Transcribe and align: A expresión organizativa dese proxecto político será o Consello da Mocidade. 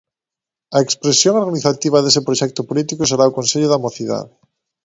A 0.77 0.79
expresión 0.85 1.33
organizativa 1.41 2.03
dese 2.03 2.21
proxecto 2.27 2.61
político 2.69 3.01
será 3.05 3.23
o 3.29 3.35
Consello 3.37 3.67
da 3.71 3.81
Mocidade. 3.85 4.33